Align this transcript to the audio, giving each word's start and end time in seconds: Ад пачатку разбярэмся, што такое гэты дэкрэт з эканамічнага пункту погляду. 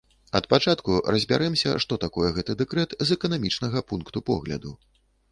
Ад 0.37 0.45
пачатку 0.51 0.93
разбярэмся, 1.15 1.73
што 1.83 1.99
такое 2.05 2.29
гэты 2.37 2.55
дэкрэт 2.61 2.95
з 3.09 3.17
эканамічнага 3.19 3.83
пункту 3.93 4.23
погляду. 4.31 4.73